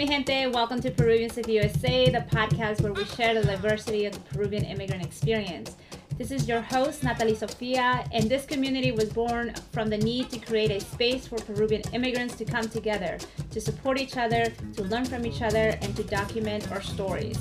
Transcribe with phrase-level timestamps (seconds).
[0.00, 0.46] mi gente?
[0.46, 4.64] Welcome to Peruvians of USA, the podcast where we share the diversity of the Peruvian
[4.64, 5.76] immigrant experience.
[6.16, 10.38] This is your host, Nathalie Sofia, and this community was born from the need to
[10.38, 13.18] create a space for Peruvian immigrants to come together,
[13.50, 17.38] to support each other, to learn from each other, and to document our stories.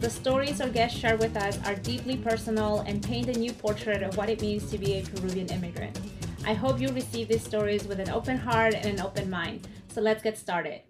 [0.00, 4.02] The stories our guests share with us are deeply personal and paint a new portrait
[4.02, 5.98] of what it means to be a Peruvian immigrant.
[6.44, 9.66] I hope you receive these stories with an open heart and an open mind.
[9.88, 10.82] So let's get started.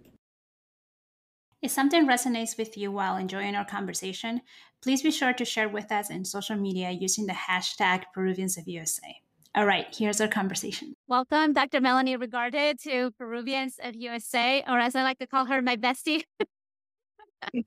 [1.65, 4.43] If something resonates with you while enjoying our conversation,
[4.83, 8.69] please be sure to share with us in social media using the hashtag Peruvians of
[8.69, 9.17] USA.
[9.55, 10.95] All right, here's our conversation.
[11.09, 11.81] Welcome, Dr.
[11.81, 16.25] Melanie Ricaurte, to Peruvians of USA, or as I like to call her, my bestie.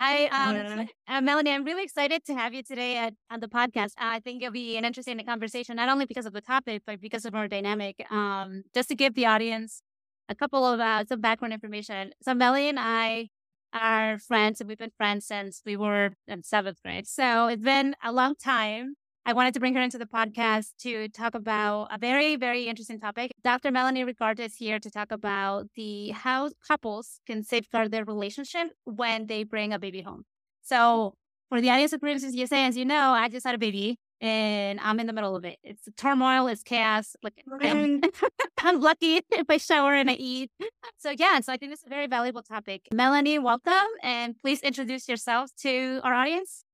[0.00, 0.26] Hi,
[0.78, 1.50] um, uh, Melanie.
[1.50, 3.92] I'm really excited to have you today at, on the podcast.
[3.98, 7.26] I think it'll be an interesting conversation, not only because of the topic, but because
[7.26, 8.10] of our dynamic.
[8.10, 9.82] Um, just to give the audience
[10.28, 12.10] a couple of uh, some background information.
[12.22, 13.28] So Melly and I
[13.72, 17.06] are friends, and we've been friends since we were in seventh grade.
[17.06, 18.94] So it's been a long time.
[19.28, 23.00] I wanted to bring her into the podcast to talk about a very, very interesting
[23.00, 23.32] topic.
[23.42, 23.72] Dr.
[23.72, 29.26] Melanie Ricaurte is here to talk about the how couples can safeguard their relationship when
[29.26, 30.22] they bring a baby home.
[30.62, 31.14] So
[31.48, 34.80] for the audience of Princess USA, as you know, I just had a baby and
[34.80, 35.58] I'm in the middle of it.
[35.62, 37.16] It's a turmoil, it's chaos.
[37.22, 38.00] Like I'm,
[38.58, 40.50] I'm lucky if I shower and I eat.
[40.98, 42.82] So yeah, so I think this is a very valuable topic.
[42.92, 46.64] Melanie, welcome, and please introduce yourself to our audience.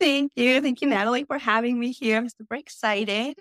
[0.00, 2.18] Thank you, thank you, Nathalie, for having me here.
[2.18, 3.38] I'm super excited.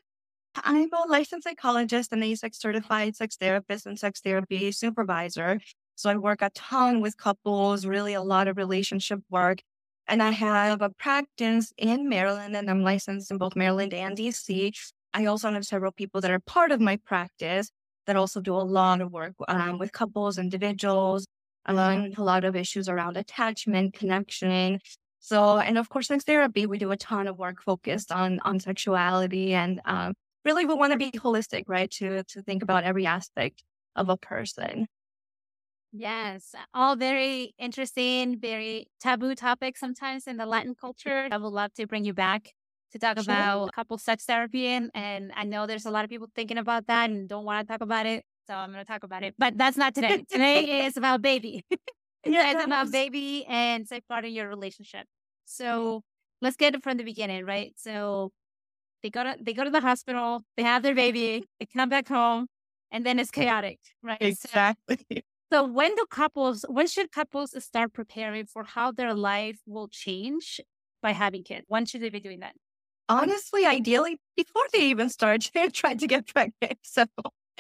[0.64, 5.60] I'm a licensed psychologist and a sex certified sex therapist and sex therapy supervisor.
[5.96, 9.62] So I work a ton with couples, really a lot of relationship work.
[10.08, 14.72] And I have a practice in Maryland and I'm licensed in both Maryland and DC.
[15.14, 17.72] I also have several people that are part of my practice
[18.06, 21.26] that also do a lot of work um, with couples, individuals,
[21.66, 24.80] um, a lot of issues around attachment, connection.
[25.20, 28.60] So, and of course, sex therapy, we do a ton of work focused on on
[28.60, 30.14] sexuality, and um,
[30.46, 31.92] really, we want to be holistic, right?
[31.92, 33.64] To to think about every aspect
[33.96, 34.88] of a person.
[35.98, 41.28] Yes, all very interesting, very taboo topics sometimes in the Latin culture.
[41.32, 42.54] I would love to bring you back
[42.92, 43.24] to talk sure.
[43.24, 44.68] about couple sex therapy.
[44.68, 47.68] And, and I know there's a lot of people thinking about that and don't want
[47.68, 48.24] to talk about it.
[48.46, 49.36] So I'm going to talk about it.
[49.38, 50.24] But that's not today.
[50.30, 51.66] today is about baby.
[52.26, 55.08] yeah, it's about baby and safeguarding your relationship.
[55.46, 56.04] So
[56.42, 57.74] let's get it from the beginning, right?
[57.76, 58.32] So
[59.02, 62.08] they go to they go to the hospital, they have their baby, they come back
[62.08, 62.48] home,
[62.92, 64.18] and then it's chaotic, right?
[64.22, 65.26] Exactly.
[65.52, 70.60] So, when do couples, when should couples start preparing for how their life will change
[71.02, 71.66] by having kids?
[71.68, 72.54] When should they be doing that?
[73.10, 76.80] Honestly, ideally, before they even start trying to get pregnant.
[76.84, 77.06] So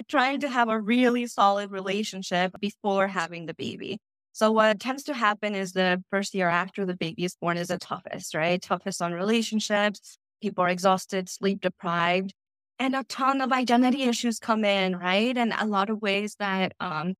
[0.07, 3.97] trying to have a really solid relationship before having the baby.
[4.33, 7.69] So what tends to happen is the first year after the baby is born is
[7.69, 8.61] the toughest, right?
[8.61, 10.17] Toughest on relationships.
[10.41, 12.33] People are exhausted, sleep deprived,
[12.77, 15.35] and a ton of identity issues come in, right?
[15.35, 17.15] And a lot of ways that um,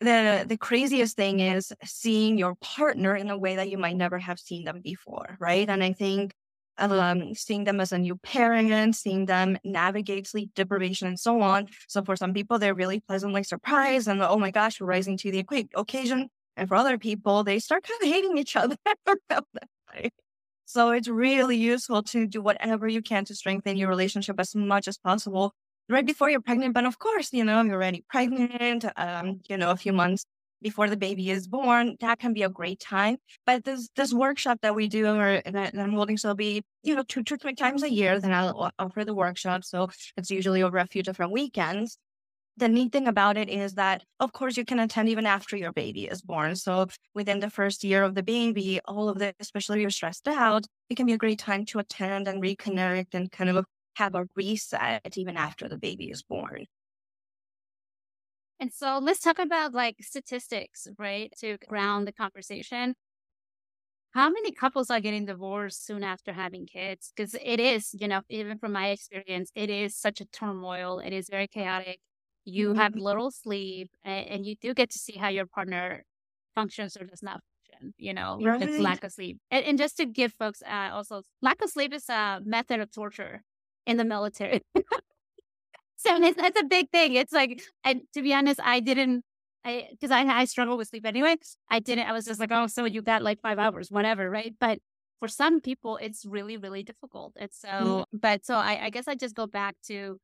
[0.00, 4.18] the the craziest thing is seeing your partner in a way that you might never
[4.18, 5.68] have seen them before, right?
[5.68, 6.32] And I think
[6.78, 11.68] um, seeing them as a new parent, seeing them navigate sleep deprivation and so on.
[11.88, 15.30] So for some people, they're really pleasantly surprised and oh my gosh, we're rising to
[15.30, 15.44] the
[15.74, 16.28] occasion.
[16.56, 18.76] And for other people, they start kind of hating each other
[20.66, 24.86] So it's really useful to do whatever you can to strengthen your relationship as much
[24.86, 25.52] as possible
[25.90, 26.74] right before you're pregnant.
[26.74, 30.24] But of course, you know, you're already pregnant, um, you know, a few months
[30.62, 33.16] before the baby is born, that can be a great time.
[33.46, 36.94] But this this workshop that we do or that I'm holding, so it'll be, you
[36.94, 39.64] know, two to three times a year, then I'll offer the workshop.
[39.64, 41.98] So it's usually over a few different weekends.
[42.56, 45.72] The neat thing about it is that, of course, you can attend even after your
[45.72, 46.56] baby is born.
[46.56, 50.28] So within the first year of the baby, all of the, especially if you're stressed
[50.28, 53.64] out, it can be a great time to attend and reconnect and kind of
[54.00, 56.64] have a reset even after the baby is born.
[58.58, 61.32] And so let's talk about like statistics, right?
[61.40, 62.94] To ground the conversation.
[64.12, 67.12] How many couples are getting divorced soon after having kids?
[67.14, 70.98] Because it is, you know, even from my experience, it is such a turmoil.
[70.98, 72.00] It is very chaotic.
[72.44, 73.02] You have mm-hmm.
[73.08, 76.04] little sleep and, and, you do get to see how your partner
[76.54, 78.62] functions or does not function, you know, right.
[78.62, 79.38] it's lack of sleep.
[79.50, 82.90] And, and, just to give folks uh, also, lack of sleep is a method of
[82.90, 83.42] torture
[83.86, 84.62] in the military.
[85.96, 87.14] so it's, that's a big thing.
[87.14, 89.24] It's like, and to be honest, I didn't,
[89.64, 91.36] I because I I struggle with sleep anyway.
[91.70, 92.08] I didn't.
[92.08, 94.54] I was just like, oh, so you got like five hours, whatever, right?
[94.58, 94.78] But
[95.18, 97.34] for some people, it's really really difficult.
[97.36, 98.16] It's so, mm-hmm.
[98.16, 100.18] but so I, I guess I just go back to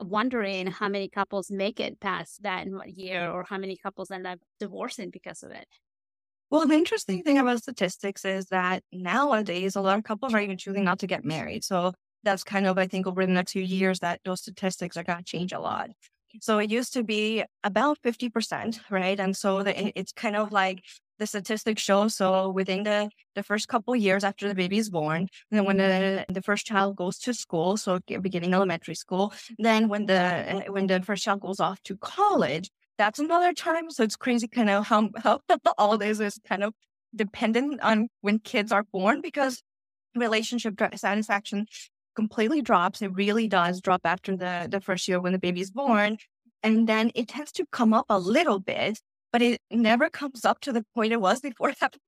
[0.00, 4.40] wondering how many couples make it past that year or how many couples end up
[4.58, 5.66] divorcing because of it.
[6.50, 10.58] Well, the interesting thing about statistics is that nowadays a lot of couples are even
[10.58, 11.64] choosing not to get married.
[11.64, 15.04] So that's kind of, I think, over the next few years that those statistics are
[15.04, 15.90] going to change a lot.
[16.40, 19.20] So it used to be about 50%, right?
[19.20, 20.82] And so the, it's kind of like
[21.18, 22.08] the statistics show.
[22.08, 26.24] So within the, the first couple years after the baby is born, then when the,
[26.28, 30.88] the first child goes to school, so beginning elementary school, then when the eh, when
[30.88, 32.68] the first child goes off to college,
[32.98, 33.90] that's another time.
[33.90, 35.40] So it's crazy kind of how, how
[35.78, 36.74] all this is kind of
[37.14, 39.62] dependent on when kids are born because
[40.16, 41.66] relationship satisfaction
[42.14, 43.02] completely drops.
[43.02, 46.18] It really does drop after the, the first year when the baby is born.
[46.62, 48.98] And then it tends to come up a little bit
[49.34, 52.00] but it never comes up to the point it was before it happened.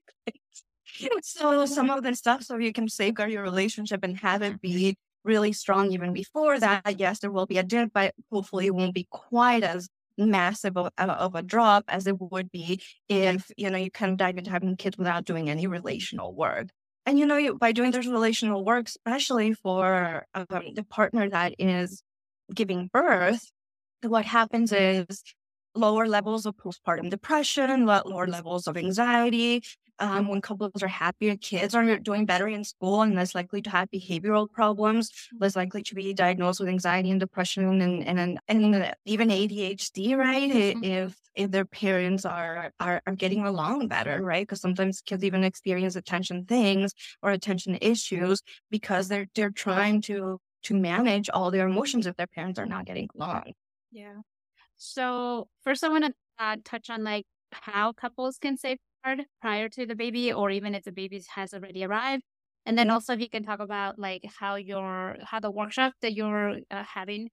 [1.22, 4.96] so some of the stuff, so you can safeguard your relationship and have it be
[5.24, 7.00] really strong even before that.
[7.00, 10.92] Yes, there will be a dip, but hopefully it won't be quite as massive of,
[10.96, 14.38] uh, of, a drop as it would be if you know you kind of dive
[14.38, 16.68] into having kids without doing any relational work.
[17.06, 22.02] And you know, by doing this relational work, especially for um, the partner that is
[22.54, 23.50] giving birth,
[24.02, 25.22] what happens is
[25.74, 29.62] lower levels of postpartum depression, lower levels of anxiety.
[29.98, 33.70] Um, when couples are happier, kids are doing better in school and less likely to
[33.70, 35.10] have behavioral problems,
[35.40, 40.52] less likely to be diagnosed with anxiety and depression and and, and even ADHD, right?
[40.52, 40.84] Mm-hmm.
[40.84, 44.46] If if their parents are are, are getting along better, right?
[44.46, 50.40] Because sometimes kids even experience attention things or attention issues because they're they're trying to
[50.64, 53.52] to manage all their emotions if their parents are not getting along.
[53.92, 54.16] Yeah.
[54.76, 58.56] So first, I want to uh, touch on like how couples can
[59.04, 62.22] safeguard prior to the baby, or even if the baby has already arrived.
[62.64, 66.14] And then also, if you can talk about like how your how the workshop that
[66.14, 67.28] you're uh, having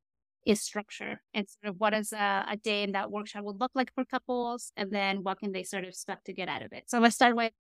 [0.46, 3.72] is structured, and sort of what is a, a day in that workshop would look
[3.76, 6.72] like for couples, and then what can they sort of expect to get out of
[6.74, 6.84] it.
[6.88, 7.54] So let's start with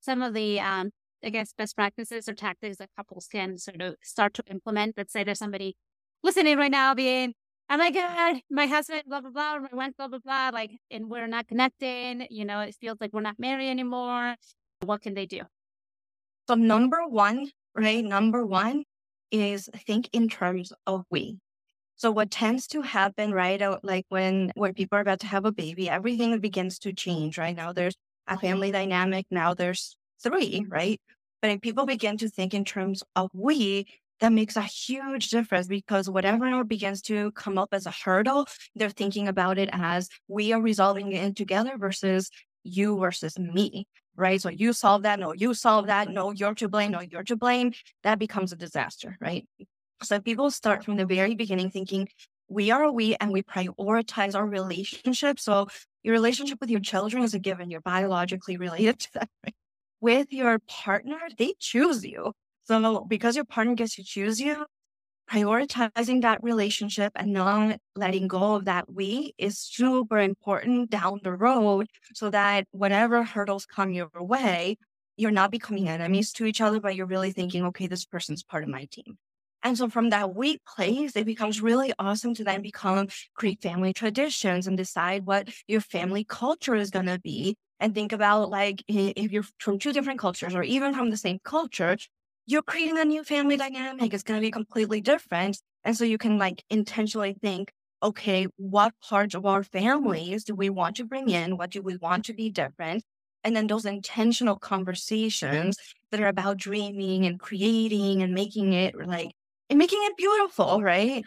[0.00, 0.90] some of the um,
[1.24, 4.94] I guess best practices or tactics that couples can sort of start to implement.
[4.96, 5.76] Let's say there's somebody
[6.22, 7.34] listening right now being
[7.70, 10.50] Oh I'm like, God, my husband, blah, blah, blah, my wife, blah, blah, blah.
[10.52, 12.26] Like, and we're not connecting.
[12.28, 14.34] You know, it feels like we're not married anymore.
[14.80, 15.42] What can they do?
[16.48, 18.04] So, number one, right?
[18.04, 18.82] Number one
[19.30, 21.38] is think in terms of we.
[21.94, 23.60] So what tends to happen, right?
[23.62, 27.38] Uh, like when when people are about to have a baby, everything begins to change.
[27.38, 27.94] Right now, there's
[28.26, 29.26] a family dynamic.
[29.30, 31.00] Now there's three, right?
[31.42, 33.86] But if people begin to think in terms of we,
[34.20, 38.90] that makes a huge difference because whatever begins to come up as a hurdle, they're
[38.90, 42.30] thinking about it as we are resolving it together versus
[42.62, 43.86] you versus me,
[44.16, 44.40] right?
[44.40, 47.36] So you solve that, no, you solve that, no, you're to blame, no, you're to
[47.36, 47.72] blame.
[48.02, 49.46] That becomes a disaster, right?
[50.02, 52.08] So people start from the very beginning thinking
[52.48, 55.38] we are we and we prioritize our relationship.
[55.38, 55.68] So
[56.02, 57.70] your relationship with your children is a given.
[57.70, 59.28] You're biologically related to them.
[59.44, 59.54] Right?
[60.00, 62.32] With your partner, they choose you.
[62.70, 64.64] So because your partner gets to choose you,
[65.30, 71.32] prioritizing that relationship and not letting go of that we is super important down the
[71.32, 74.76] road so that whatever hurdles come your way,
[75.16, 78.64] you're not becoming enemies to each other, but you're really thinking, okay, this person's part
[78.64, 79.18] of my team.
[79.62, 83.92] And so from that weak place, it becomes really awesome to then become create family
[83.92, 87.56] traditions and decide what your family culture is going to be.
[87.80, 91.38] And think about like if you're from two different cultures or even from the same
[91.44, 91.96] culture,
[92.46, 94.12] you're creating a new family dynamic.
[94.12, 95.58] It's going to be completely different.
[95.84, 100.70] And so you can like intentionally think, okay, what parts of our families do we
[100.70, 101.56] want to bring in?
[101.56, 103.04] What do we want to be different?
[103.44, 105.76] And then those intentional conversations
[106.10, 109.32] that are about dreaming and creating and making it like,
[109.68, 111.24] and making it beautiful, right?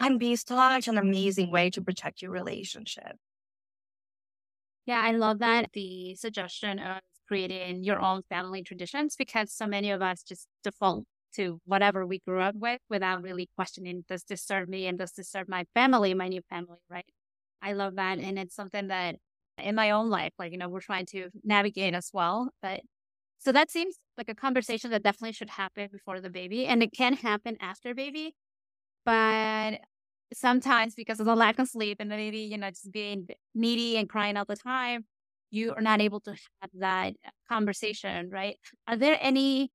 [0.00, 3.16] Can be such an amazing way to protect your relationship.
[4.86, 5.72] Yeah, I love that.
[5.72, 11.04] The suggestion of creating your own family traditions because so many of us just default
[11.34, 15.12] to whatever we grew up with without really questioning does this serve me and does
[15.12, 17.04] this serve my family, my new family, right?
[17.62, 18.18] I love that.
[18.18, 19.16] And it's something that
[19.58, 22.50] in my own life, like, you know, we're trying to navigate as well.
[22.62, 22.80] But
[23.38, 26.92] so that seems like a conversation that definitely should happen before the baby and it
[26.92, 28.34] can happen after baby.
[29.04, 29.80] But
[30.32, 33.96] sometimes because of the lack of sleep and the baby, you know, just being needy
[33.96, 35.06] and crying all the time,
[35.50, 37.14] you are not able to have that
[37.48, 38.56] conversation, right?
[38.86, 39.70] Are there any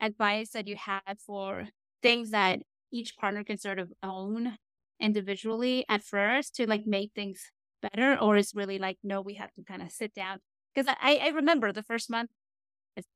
[0.00, 1.68] advice that you have for
[2.02, 2.60] things that
[2.92, 4.56] each partner can sort of own
[5.00, 7.50] individually at first to like make things
[7.82, 8.18] better?
[8.20, 10.38] Or is really like, no, we have to kind of sit down?
[10.74, 12.30] Because I, I remember the first month,
[12.96, 13.06] like,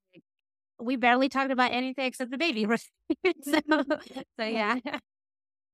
[0.81, 2.67] we barely talked about anything except the baby.
[3.45, 3.85] so, so
[4.39, 4.77] yeah.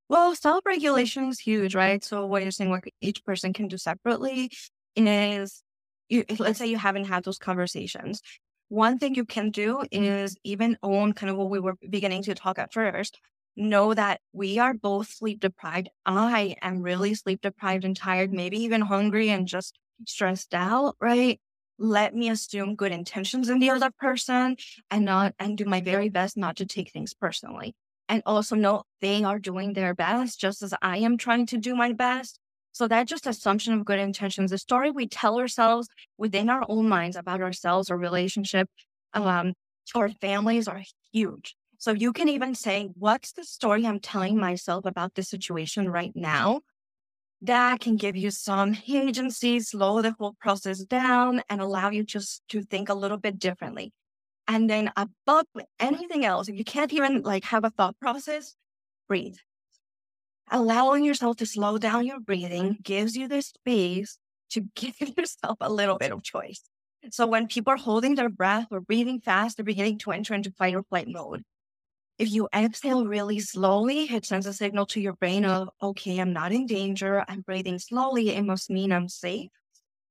[0.08, 2.04] Well, self regulation is huge, right?
[2.04, 4.50] So, what you're saying, what each person can do separately
[4.96, 5.62] is
[6.08, 8.20] you, let's say you haven't had those conversations.
[8.68, 10.02] One thing you can do mm-hmm.
[10.02, 13.18] is even own kind of what we were beginning to talk at first.
[13.56, 15.88] Know that we are both sleep deprived.
[16.04, 21.40] I am really sleep deprived and tired, maybe even hungry and just stressed out, right?
[21.78, 24.56] Let me assume good intentions in the other person
[24.90, 27.74] and not and do my very best not to take things personally.
[28.08, 31.74] And also know they are doing their best just as I am trying to do
[31.74, 32.38] my best.
[32.74, 35.86] So that just assumption of good intentions, the story we tell ourselves
[36.18, 38.68] within our own minds about ourselves or relationship,
[39.12, 39.54] um,
[39.94, 41.54] our families are huge.
[41.78, 46.10] So you can even say, what's the story I'm telling myself about the situation right
[46.16, 46.62] now?
[47.42, 52.42] That can give you some agency, slow the whole process down and allow you just
[52.48, 53.92] to think a little bit differently.
[54.48, 55.46] And then above
[55.78, 58.56] anything else, if you can't even like have a thought process,
[59.06, 59.36] breathe
[60.50, 64.18] allowing yourself to slow down your breathing gives you the space
[64.50, 66.62] to give yourself a little bit of choice.
[67.10, 70.50] So when people are holding their breath or breathing fast, they're beginning to enter into
[70.52, 71.42] fight or flight mode.
[72.18, 76.32] If you exhale really slowly, it sends a signal to your brain of, okay, I'm
[76.32, 77.24] not in danger.
[77.28, 78.30] I'm breathing slowly.
[78.30, 79.50] It must mean I'm safe.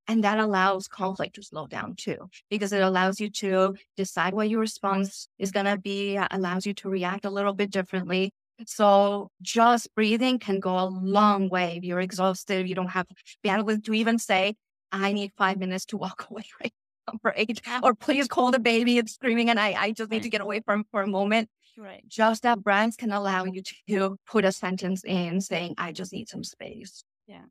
[0.08, 4.50] And that allows conflict to slow down too, because it allows you to decide what
[4.50, 8.34] your response is going to be, allows you to react a little bit differently.
[8.66, 11.78] So just breathing can go a long way.
[11.78, 13.08] If you're exhausted, you don't have
[13.46, 14.56] bandwidth to even say,
[14.92, 16.74] I need five minutes to walk away right
[17.08, 17.62] now, right?
[17.82, 18.98] Or please call the baby.
[18.98, 21.50] It's screaming and I, I just need to get away from for a moment.
[21.78, 22.04] Right.
[22.08, 26.30] Just that breath can allow you to put a sentence in saying, I just need
[26.30, 27.04] some space.
[27.28, 27.46] Yeah.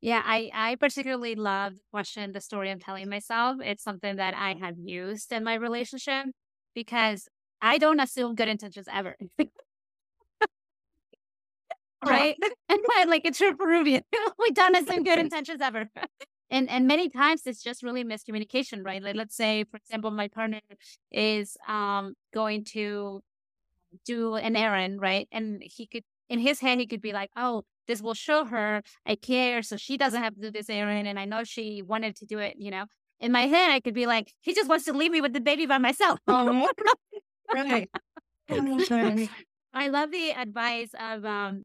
[0.00, 3.58] Yeah, I, I particularly love the question, the story I'm telling myself.
[3.62, 6.26] It's something that I have used in my relationship
[6.74, 7.28] because
[7.60, 9.16] I don't assume good intentions ever.
[12.04, 12.36] right?
[12.68, 14.02] and like it's your Peruvian.
[14.38, 15.90] We've done as some good intentions ever.
[16.50, 19.02] and and many times it's just really miscommunication, right?
[19.02, 20.60] Like let's say, for example, my partner
[21.12, 23.22] is um going to
[24.04, 25.28] do an errand, right?
[25.32, 28.82] And he could in his head he could be like, Oh, this will show her
[29.06, 32.16] I care, so she doesn't have to do this errand and I know she wanted
[32.16, 32.86] to do it, you know.
[33.18, 35.40] In my head I could be like, he just wants to leave me with the
[35.40, 36.18] baby by myself.
[36.26, 36.68] Oh,
[37.52, 37.90] right.
[39.72, 41.64] I love the advice of um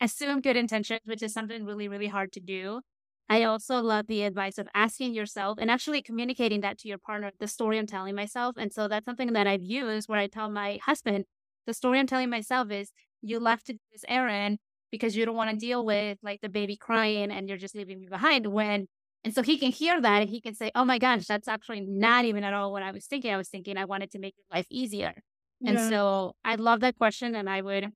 [0.00, 2.80] assume good intentions, which is something really, really hard to do.
[3.28, 7.30] I also love the advice of asking yourself and actually communicating that to your partner,
[7.40, 8.56] the story I'm telling myself.
[8.58, 11.24] And so that's something that I've used where I tell my husband,
[11.66, 14.58] the story I'm telling myself is you left to do this errand
[14.90, 17.98] because you don't want to deal with like the baby crying and you're just leaving
[17.98, 18.86] me behind when
[19.24, 21.80] and so he can hear that and he can say, Oh my gosh, that's actually
[21.80, 23.32] not even at all what I was thinking.
[23.32, 25.14] I was thinking I wanted to make your life easier.
[25.60, 25.70] Yeah.
[25.70, 27.88] And so I love that question and I would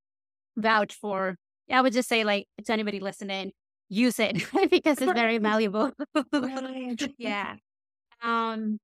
[0.57, 1.37] vouch for
[1.71, 3.53] I would just say, like, to anybody listening,
[3.89, 4.37] use it
[4.71, 5.93] because it's very valuable.
[7.19, 7.57] yeah.
[8.23, 8.79] Um,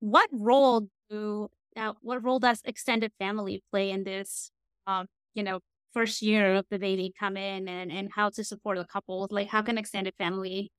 [0.00, 4.50] what role do uh, what role does extended family play in this?
[4.86, 5.60] Um, you know,
[5.92, 9.28] first year of the baby come in and and how to support the couple?
[9.30, 10.70] Like, how can extended family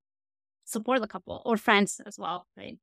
[0.66, 2.46] support the couple or friends as well?
[2.58, 2.78] Right.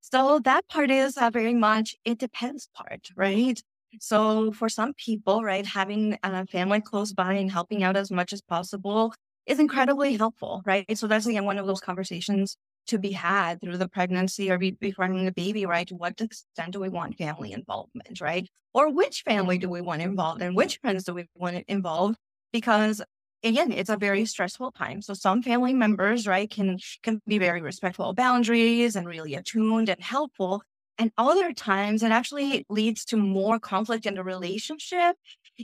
[0.00, 3.60] So that part is a very much it depends part, right?
[4.00, 8.10] So for some people, right, having uh, a family close by and helping out as
[8.10, 9.14] much as possible
[9.46, 10.86] is incredibly helpful, right?
[10.96, 15.06] So that's again one of those conversations to be had through the pregnancy or before
[15.06, 15.86] having a baby, right?
[15.88, 18.48] To what extent do we want family involvement, right?
[18.74, 22.16] Or which family do we want involved and which friends do we want involved?
[22.52, 23.02] Because
[23.42, 25.02] again, it's a very stressful time.
[25.02, 29.88] So some family members, right, can can be very respectful of boundaries and really attuned
[29.88, 30.62] and helpful.
[30.98, 35.16] And other times it actually leads to more conflict in the relationship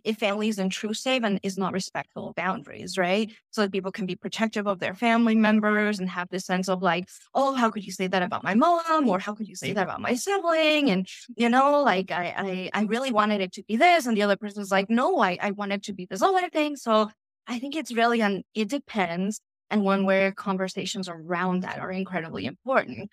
[0.05, 3.33] if family is intrusive and is not respectful of boundaries, right?
[3.51, 6.83] So that people can be protective of their family members and have this sense of
[6.83, 9.09] like, oh, how could you say that about my mom?
[9.09, 10.91] Or how could you say that about my sibling?
[10.91, 14.07] And, you know, like I I, I really wanted it to be this.
[14.07, 16.77] And the other person's like, no, I, I want it to be this other thing.
[16.77, 17.11] So
[17.47, 19.41] I think it's really on it depends.
[19.73, 23.11] And one where conversations around that are incredibly important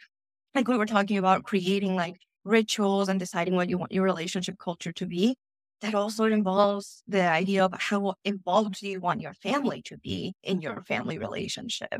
[0.55, 4.57] like we were talking about creating like rituals and deciding what you want your relationship
[4.59, 5.35] culture to be
[5.81, 10.33] that also involves the idea of how involved do you want your family to be
[10.43, 11.99] in your family relationship?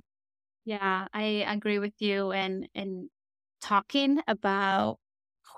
[0.65, 3.09] Yeah i agree with you and and
[3.61, 4.99] talking about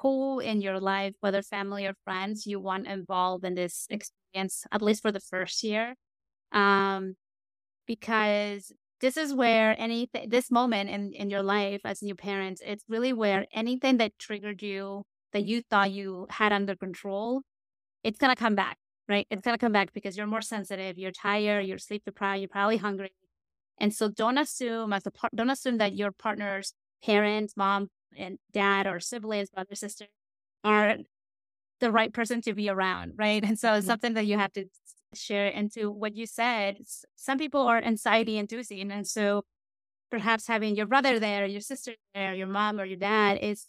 [0.01, 4.81] who in your life whether family or friends you want involved in this experience at
[4.81, 5.95] least for the first year
[6.53, 7.15] um
[7.87, 12.83] because this is where anything this moment in, in your life as new parents it's
[12.87, 15.03] really where anything that triggered you
[15.33, 17.41] that you thought you had under control
[18.03, 18.77] it's going to come back
[19.09, 19.25] right?
[19.29, 22.47] It's going to come back because you're more sensitive, you're tired, you're sleep deprived, you're
[22.47, 23.11] probably hungry.
[23.79, 28.37] And so don't assume as a part, don't assume that your partner's parents, mom and
[28.53, 30.05] dad or siblings, brother, sister
[30.63, 30.97] are
[31.79, 33.43] the right person to be around, right?
[33.43, 33.87] And so it's mm-hmm.
[33.87, 34.65] something that you have to
[35.13, 36.77] share into what you said.
[37.15, 38.91] Some people are anxiety inducing.
[38.91, 39.43] And so
[40.11, 43.67] perhaps having your brother there, your sister there, your mom or your dad is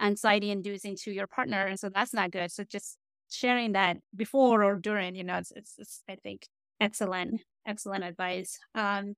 [0.00, 1.66] anxiety inducing to your partner.
[1.66, 2.50] And so that's not good.
[2.50, 2.96] So just
[3.30, 6.46] sharing that before or during, you know, it's, it's, it's I think,
[6.80, 8.58] excellent, excellent advice.
[8.74, 9.14] Um,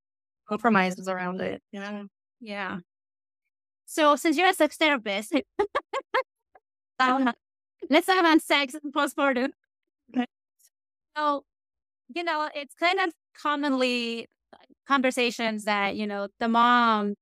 [0.48, 1.62] compromises around it.
[1.72, 2.04] Yeah.
[2.40, 2.78] Yeah.
[3.86, 5.34] So since you're a sex therapist,
[6.98, 7.32] um,
[7.88, 9.50] let's talk about sex postpartum.
[11.16, 11.44] So,
[12.14, 14.26] you know, it's kind of commonly
[14.86, 17.14] conversations that, you know, the mom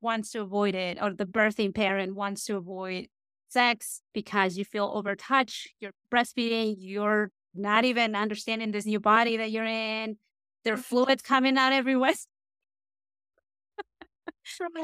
[0.00, 3.08] wants to avoid it or the birthing parent wants to avoid
[3.48, 9.50] sex because you feel overtouched, you're breastfeeding, you're not even understanding this new body that
[9.50, 10.16] you're in.
[10.64, 10.82] There are mm-hmm.
[10.82, 12.14] fluids coming out everywhere.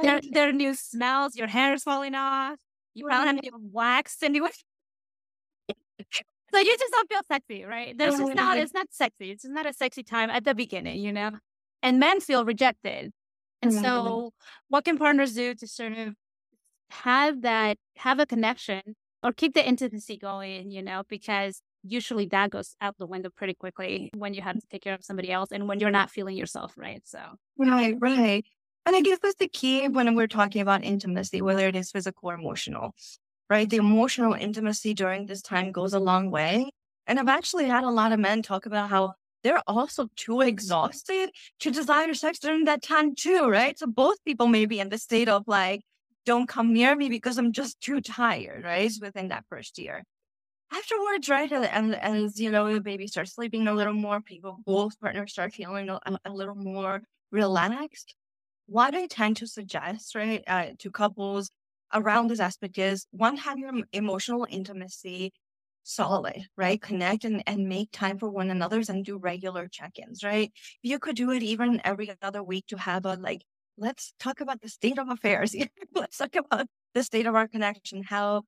[0.02, 2.56] there, there are new smells, your hair is falling off,
[2.94, 4.50] you probably haven't even waxed anyway.
[6.52, 7.96] so you just don't feel sexy, right?
[7.96, 8.62] There's just not, mm-hmm.
[8.62, 9.30] it's not sexy.
[9.30, 11.32] It's not a sexy time at the beginning, you know?
[11.82, 13.12] And men feel rejected.
[13.62, 13.82] And mm-hmm.
[13.82, 14.32] so
[14.68, 16.14] what can partners do to sort of
[16.90, 18.82] have that, have a connection
[19.22, 23.54] or keep the intimacy going, you know, because usually that goes out the window pretty
[23.54, 26.36] quickly when you have to take care of somebody else and when you're not feeling
[26.36, 27.02] yourself, right?
[27.04, 27.20] So,
[27.58, 28.44] right, right.
[28.84, 32.30] And I guess that's the key when we're talking about intimacy, whether it is physical
[32.30, 32.94] or emotional,
[33.48, 33.68] right?
[33.68, 36.70] The emotional intimacy during this time goes a long way.
[37.06, 41.30] And I've actually had a lot of men talk about how they're also too exhausted
[41.60, 43.78] to desire sex during that time too, right?
[43.78, 45.82] So both people may be in the state of like,
[46.24, 48.90] don't come near me because I'm just too tired, right?
[49.00, 50.02] Within that first year.
[50.72, 54.98] Afterwards, right, and as you know, the baby starts sleeping a little more, people, both
[54.98, 58.16] partners start feeling a, a little more relaxed.
[58.66, 61.50] What I tend to suggest, right, uh, to couples
[61.92, 65.32] around this aspect is one, have your emotional intimacy
[65.82, 66.82] solid, right?
[66.82, 70.52] Connect and, and make time for one another's and do regular check-ins, right?
[70.82, 73.42] You could do it even every other week to have a like,
[73.78, 75.54] let's talk about the state of affairs.
[75.94, 78.42] let's talk about the state of our connection, how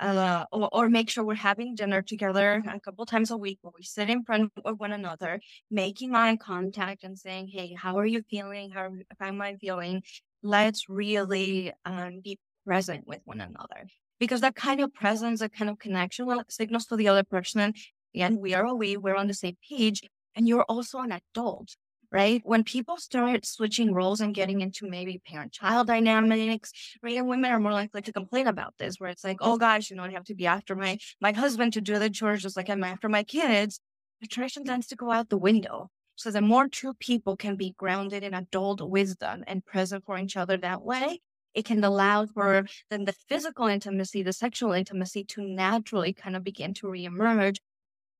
[0.00, 3.72] uh, or, or, make sure we're having dinner together a couple times a week where
[3.76, 8.06] we sit in front of one another, making eye contact and saying, Hey, how are
[8.06, 8.70] you feeling?
[8.70, 10.02] How, how am I feeling?
[10.42, 13.86] Let's really um, be present with one another
[14.22, 17.74] because that kind of presence, that kind of connection well, signals to the other person.
[18.14, 20.02] And we are away, we're on the same page,
[20.36, 21.74] and you're also an adult,
[22.12, 22.40] right?
[22.44, 26.70] When people start switching roles and getting into maybe parent child dynamics,
[27.02, 27.16] right?
[27.16, 29.96] And women are more likely to complain about this, where it's like, oh gosh, you
[29.96, 32.70] know, I have to be after my my husband to do the chores just like
[32.70, 33.80] I'm after my kids.
[34.20, 35.90] The tradition tends to go out the window.
[36.14, 40.36] So the more two people can be grounded in adult wisdom and present for each
[40.36, 41.20] other that way,
[41.54, 46.44] it can allow for then the physical intimacy, the sexual intimacy to naturally kind of
[46.44, 47.58] begin to reemerge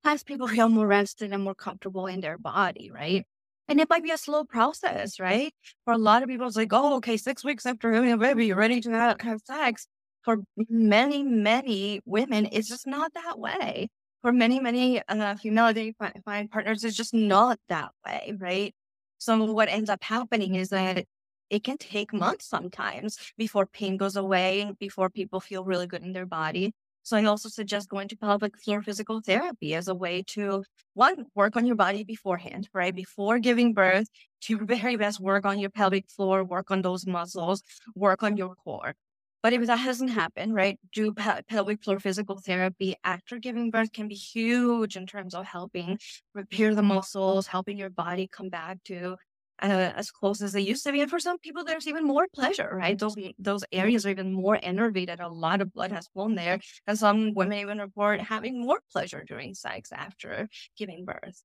[0.04, 3.24] as people feel more rested and more comfortable in their body, right?
[3.68, 5.54] And it might be a slow process, right?
[5.84, 8.46] For a lot of people, it's like, oh, okay, six weeks after having a baby,
[8.46, 9.86] you're ready to have, have sex.
[10.22, 13.88] For many, many women, it's just not that way.
[14.20, 18.74] For many, many uh, female identifying partners, it's just not that way, right?
[19.18, 21.06] So what ends up happening is that
[21.52, 26.12] it can take months sometimes before pain goes away, before people feel really good in
[26.14, 26.72] their body.
[27.04, 31.26] So I also suggest going to pelvic floor physical therapy as a way to one,
[31.34, 32.94] work on your body beforehand, right?
[32.94, 34.06] Before giving birth,
[34.42, 37.62] to your very best work on your pelvic floor, work on those muscles,
[37.94, 38.94] work on your core.
[39.42, 43.92] But if that hasn't happened, right, do pe- pelvic floor physical therapy after giving birth
[43.92, 45.98] can be huge in terms of helping
[46.34, 49.16] repair the muscles, helping your body come back to
[49.62, 51.01] uh, as close as they used to be.
[51.01, 52.98] And for some people, there's even more pleasure, right?
[52.98, 55.20] Those those areas are even more innervated.
[55.20, 59.25] A lot of blood has flown there, and some women even report having more pleasure
[59.27, 61.42] during sex after giving birth.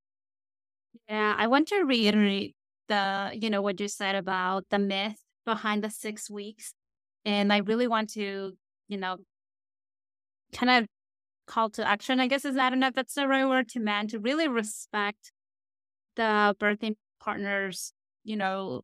[1.07, 2.55] Yeah, I want to reiterate
[2.87, 6.73] the you know what you said about the myth behind the six weeks,
[7.23, 9.17] and I really want to you know
[10.53, 10.87] kind of
[11.45, 12.19] call to action.
[12.19, 12.93] I guess is that enough?
[12.93, 15.31] That's the right word to man to really respect
[16.15, 17.93] the birthing partner's
[18.27, 18.81] you know,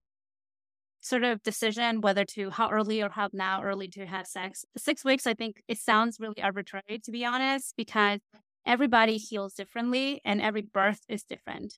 [1.01, 4.63] sort of decision whether to how early or how now early to have sex.
[4.77, 8.19] Six weeks, I think it sounds really arbitrary to be honest, because
[8.65, 11.77] everybody heals differently and every birth is different.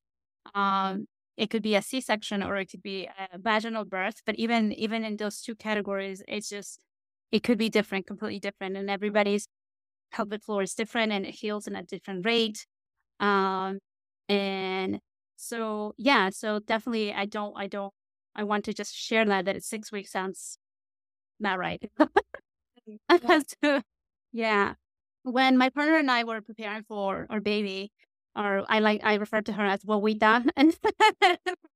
[0.54, 4.72] Um, it could be a C-section or it could be a vaginal birth, but even
[4.74, 6.80] even in those two categories, it's just
[7.32, 9.48] it could be different, completely different, and everybody's
[10.14, 12.66] pelvic floor is different and it heals in a different rate.
[13.20, 13.80] Um,
[14.30, 15.00] and
[15.36, 17.94] so, yeah, so definitely I don't, I don't,
[18.36, 20.58] I want to just share that, that six weeks sounds
[21.40, 21.82] not right.
[23.64, 23.82] so,
[24.32, 24.74] yeah.
[25.24, 27.92] When my partner and I were preparing for our baby,
[28.36, 30.78] or I like, I refer to her as Wawita and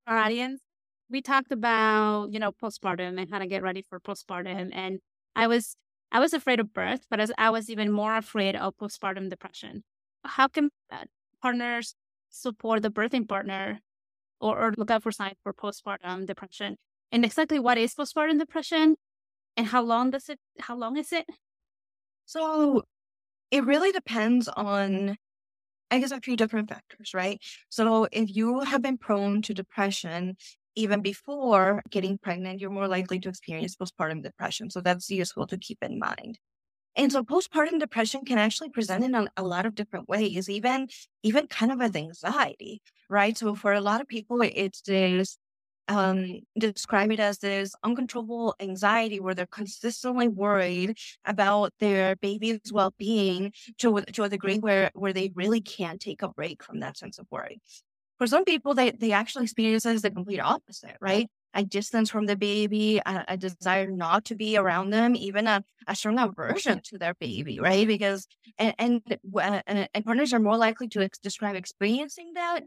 [0.06, 0.62] our audience,
[1.10, 4.70] we talked about, you know, postpartum and how to get ready for postpartum.
[4.74, 5.00] And
[5.36, 5.76] I was,
[6.12, 9.84] I was afraid of birth, but as I was even more afraid of postpartum depression.
[10.26, 11.06] How can uh,
[11.42, 11.96] partners
[12.30, 13.80] support the birthing partner
[14.40, 16.78] or, or look out for signs for postpartum depression?
[17.12, 18.96] And exactly what is postpartum depression
[19.58, 21.26] and how long does it, how long is it?
[22.26, 22.84] So
[23.52, 25.18] it really depends on,
[25.92, 27.42] I guess, a few different factors, right?
[27.70, 30.38] So if you have been prone to depression
[30.76, 34.70] even before getting pregnant, you're more likely to experience postpartum depression.
[34.70, 36.38] So that's useful to keep in mind.
[37.00, 40.90] And so postpartum depression can actually present in a, a, lot of different ways, even
[41.24, 43.38] even kind of as anxiety, right?
[43.38, 45.38] So for a lot of people, it's this
[45.88, 53.54] um, describe it as this uncontrollable anxiety where they're consistently worried about their baby's well-being
[53.78, 57.18] to, to a degree where where they really can't take a break from that sense
[57.18, 57.62] of worry.
[58.18, 61.30] For some people, they, they actually experience it as the complete opposite, right?
[61.56, 65.64] A distance from the baby, I, a desire not to be around them, even a,
[65.88, 67.88] a strong aversion to their baby, right?
[67.88, 69.02] Because, and,
[69.36, 72.62] uh, and, and partners are more likely to ex- describe experiencing that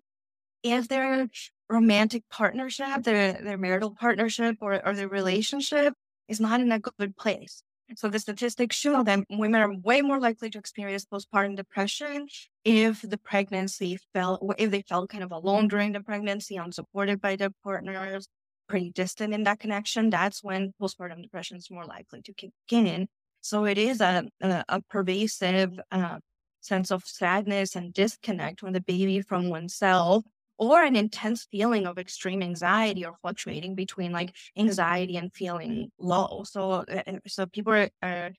[0.63, 1.29] if their
[1.69, 5.95] romantic partnership, their, their marital partnership or, or their relationship
[6.29, 7.63] is not in a good place.
[7.95, 12.27] So the statistics show that women are way more likely to experience postpartum depression
[12.65, 17.37] if the pregnancy felt, if they felt kind of alone during the pregnancy, unsupported by
[17.37, 18.29] their partners,
[18.73, 20.09] pretty distant in that connection.
[20.09, 23.07] That's when postpartum depression is more likely to kick in.
[23.43, 26.17] So it is a, a, a pervasive uh,
[26.63, 30.25] sense of sadness and disconnect when the baby from oneself
[30.57, 36.43] or an intense feeling of extreme anxiety or fluctuating between like anxiety and feeling low.
[36.45, 38.31] So, uh, so people are, are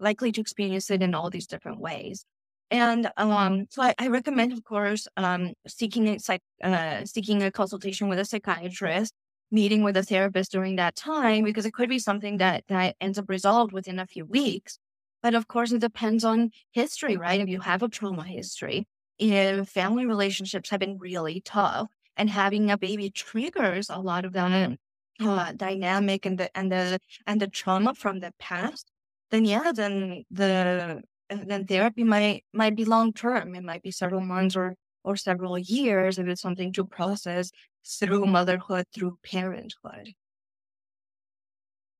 [0.00, 2.24] likely to experience it in all these different ways.
[2.70, 7.50] And um, so I, I, recommend, of course, um, seeking a psych, uh, seeking a
[7.50, 9.12] consultation with a psychiatrist,
[9.52, 13.18] meeting with a therapist during that time, because it could be something that that ends
[13.18, 14.78] up resolved within a few weeks.
[15.22, 17.40] But of course, it depends on history, right?
[17.40, 18.88] If you have a trauma history,
[19.18, 24.32] if family relationships have been really tough and having a baby triggers a lot of
[24.32, 24.78] that
[25.20, 28.90] uh, dynamic and the and the and the trauma from the past,
[29.30, 33.54] then yeah, then the then therapy might might be long term.
[33.54, 37.50] It might be several months or or several years if it's something to process
[37.86, 40.14] through motherhood, through parenthood.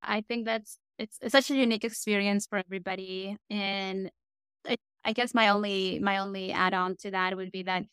[0.03, 4.11] I think that's it's, it's such a unique experience for everybody, and
[5.05, 7.85] I guess my only my only add on to that would be that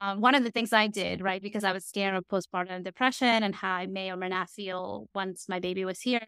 [0.00, 3.44] um, one of the things I did, right, because I was scared of postpartum depression
[3.44, 6.26] and how I may or may not feel once my baby was here,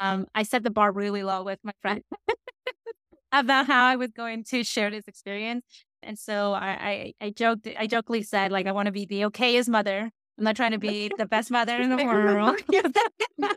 [0.00, 2.02] um, I set the bar really low with my friend
[3.32, 5.64] about how I was going to share this experience.
[6.04, 9.22] And so I, I, I joked, I jokingly said, like, I want to be the
[9.22, 10.10] okayest mother.
[10.38, 12.58] I'm not trying to be the best mother in the world.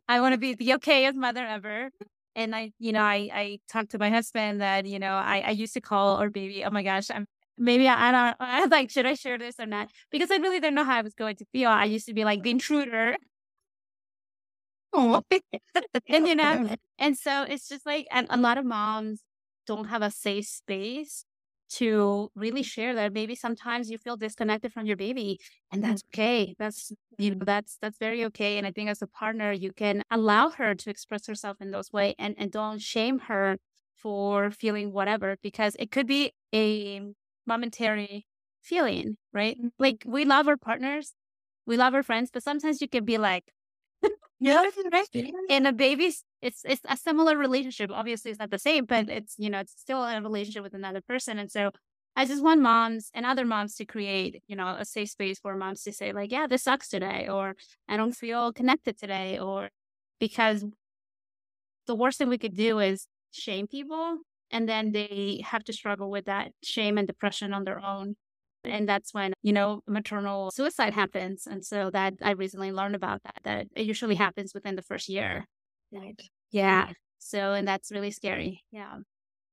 [0.08, 1.90] I want to be the okayest mother ever
[2.38, 5.50] and I, you know, I, I talked to my husband that, you know, I, I
[5.50, 7.26] used to call our baby, oh my gosh, I'm
[7.58, 9.90] maybe I, I don't, I was like, should I share this or not?
[10.12, 11.68] Because I really didn't know how I was going to feel.
[11.68, 13.16] I used to be like the intruder.
[14.92, 15.20] Oh,
[16.08, 19.20] and you know, and so it's just like, and a lot of moms
[19.68, 21.24] don't have a safe space
[21.70, 25.38] to really share that maybe sometimes you feel disconnected from your baby
[25.70, 26.54] and that's okay.
[26.58, 30.02] That's you know that's that's very okay and i think as a partner you can
[30.10, 33.58] allow her to express herself in those way and and don't shame her
[33.96, 37.02] for feeling whatever because it could be a
[37.46, 38.26] momentary
[38.62, 39.58] feeling right?
[39.58, 39.68] Mm-hmm.
[39.78, 41.12] like we love our partners
[41.66, 43.52] we love our friends but sometimes you can be like
[44.40, 45.08] yeah right?
[45.50, 47.90] and a baby's it's it's a similar relationship.
[47.92, 51.00] Obviously, it's not the same, but it's you know it's still a relationship with another
[51.00, 51.38] person.
[51.38, 51.70] And so,
[52.16, 55.56] I just want moms and other moms to create you know a safe space for
[55.56, 57.54] moms to say like, yeah, this sucks today, or
[57.88, 59.70] I don't feel connected today, or
[60.20, 60.64] because
[61.86, 64.18] the worst thing we could do is shame people,
[64.50, 68.16] and then they have to struggle with that shame and depression on their own.
[68.64, 71.46] And that's when, you know, maternal suicide happens.
[71.46, 75.08] And so that I recently learned about that, that it usually happens within the first
[75.08, 75.46] year.
[75.92, 76.20] Right.
[76.50, 76.92] Yeah.
[77.18, 78.62] So, and that's really scary.
[78.70, 78.98] Yeah.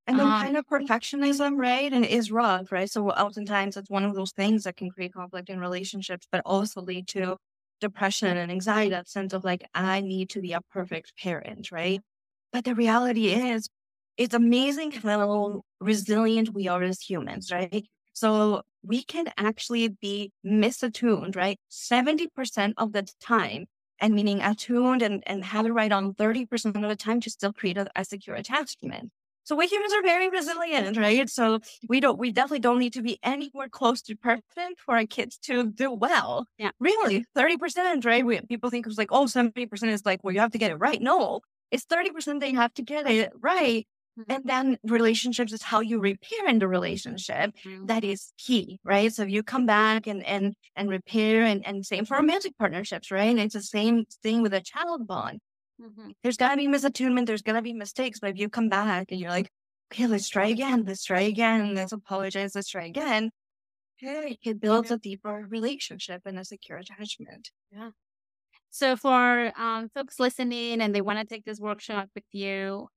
[0.06, 1.92] And then um, kind of perfectionism, right?
[1.92, 2.88] And is rough, right?
[2.90, 6.80] So oftentimes it's one of those things that can create conflict in relationships, but also
[6.80, 7.36] lead to
[7.80, 12.00] depression and anxiety, that sense of like, I need to be a perfect parent, right?
[12.52, 13.68] But the reality is
[14.16, 17.84] it's amazing how resilient we are as humans, right?
[18.12, 21.58] So we can actually be misattuned, right?
[21.68, 23.66] 70% of the time,
[24.00, 27.52] and meaning attuned and, and have it right on 30% of the time to still
[27.52, 29.10] create a, a secure attachment.
[29.44, 31.30] So we humans are very resilient, right?
[31.30, 35.06] So we don't, we definitely don't need to be anywhere close to perfect for our
[35.06, 36.48] kids to do well.
[36.58, 36.72] Yeah.
[36.80, 38.26] Really, 30%, right?
[38.26, 40.76] We, people think it's like, oh, 70% is like, well, you have to get it
[40.76, 41.00] right.
[41.00, 43.86] No, it's 30% that you have to get it right.
[44.18, 44.32] Mm-hmm.
[44.32, 47.52] And then relationships is how you repair in the relationship.
[47.64, 47.86] Mm-hmm.
[47.86, 49.12] That is key, right?
[49.12, 53.10] So if you come back and and and repair and, and same for romantic partnerships,
[53.10, 53.28] right?
[53.28, 55.40] And it's the same thing with a child bond.
[55.80, 56.10] Mm-hmm.
[56.22, 59.30] There's gotta be misattunement, there's gonna be mistakes, but if you come back and you're
[59.30, 59.50] like,
[59.92, 63.30] okay, let's try again, let's try again, let's apologize, let's try again.
[64.02, 67.50] Okay, it builds a deeper relationship and a secure attachment.
[67.70, 67.90] Yeah.
[68.70, 72.88] So for um, folks listening and they want to take this workshop with you,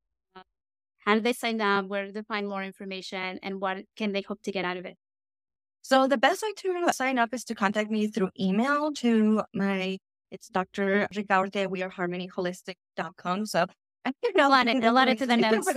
[1.10, 1.88] how they sign up?
[1.88, 3.40] Where do they find more information?
[3.42, 4.96] And what can they hope to get out of it?
[5.82, 9.98] So the best way to sign up is to contact me through email to my,
[10.30, 11.08] it's Dr.
[11.16, 13.46] Ricaurte, we are harmonyholistic.com.
[13.48, 13.66] So
[14.06, 15.68] I will add it, I'll add it to the notes.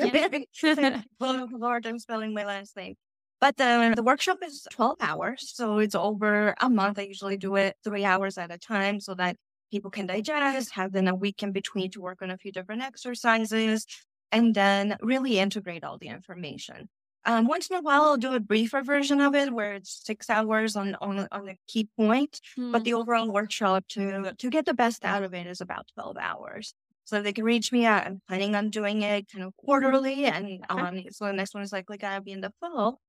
[1.53, 2.95] Lord, I'm spelling my last name.
[3.41, 5.51] But the, the workshop is 12 hours.
[5.55, 6.99] So it's over a month.
[6.99, 9.37] I usually do it three hours at a time so that
[9.71, 12.83] people can digest, have then a week in between to work on a few different
[12.83, 13.87] exercises,
[14.33, 16.89] and then really integrate all the information.
[17.25, 20.29] Um, once in a while, I'll do a briefer version of it where it's six
[20.29, 22.73] hours on on, on a key point, mm.
[22.73, 26.17] but the overall workshop to to get the best out of it is about twelve
[26.17, 26.75] hours.
[27.05, 27.87] So they can reach me.
[27.87, 31.73] I'm planning on doing it kind of quarterly, and um, so the next one is
[31.73, 33.01] likely gonna be in the fall.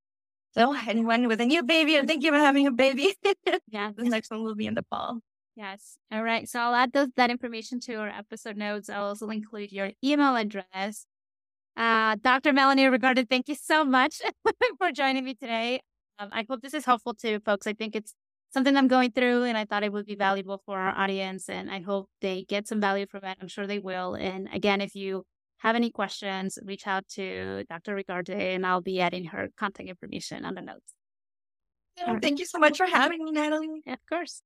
[0.54, 3.16] So anyone with a new baby or thinking about having a baby,
[3.68, 5.22] yeah, the next one will be in the fall.
[5.56, 5.98] Yes.
[6.12, 6.50] All right.
[6.50, 8.90] So I'll add those, that information to our episode notes.
[8.90, 11.06] I'll also include your email address.
[11.76, 12.54] Uh, Dr.
[12.54, 14.22] Melanie Ricaurte, thank you so much
[14.78, 15.82] for joining me today.
[16.20, 17.66] Um, I hope this is helpful to folks.
[17.66, 18.14] I think it's
[18.54, 21.50] something I'm going through, and I thought it would be valuable for our audience.
[21.50, 23.38] And I hope they get some value from it.
[23.42, 24.14] I'm sure they will.
[24.14, 25.24] And again, if you
[25.58, 27.96] have any questions, reach out to Dr.
[27.96, 30.94] Ricaurte, and I'll be adding her contact information on the notes.
[32.22, 33.82] Thank you so much for having me, Nathalie.
[33.86, 34.42] Yeah, of course.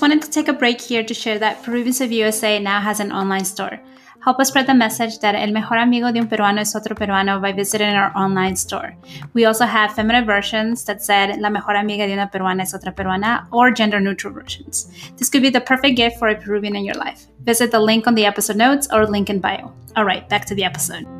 [0.00, 3.00] Just wanted to take a break here to share that Peruvians of USA now has
[3.00, 3.78] an online store.
[4.24, 7.38] Help us spread the message that el mejor amigo de un peruano es otro peruano
[7.38, 8.96] by visiting our online store.
[9.34, 12.94] We also have feminine versions that said la mejor amiga de una peruana es otra
[12.94, 14.90] peruana or gender neutral versions.
[15.18, 17.26] This could be the perfect gift for a Peruvian in your life.
[17.40, 19.70] Visit the link on the episode notes or link in bio.
[19.96, 21.19] All right, back to the episode.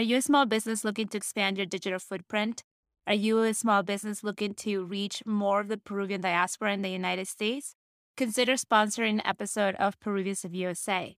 [0.00, 2.64] Are you a small business looking to expand your digital footprint?
[3.06, 6.88] Are you a small business looking to reach more of the Peruvian diaspora in the
[6.88, 7.74] United States?
[8.16, 11.16] Consider sponsoring an episode of Peruvians of USA.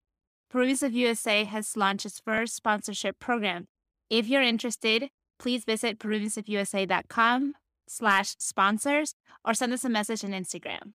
[0.51, 3.69] Peruvians of USA has launched its first sponsorship program.
[4.11, 7.55] If you're interested, please visit peruviansofusa.com
[7.89, 9.15] slash sponsors
[9.45, 10.95] or send us a message on Instagram.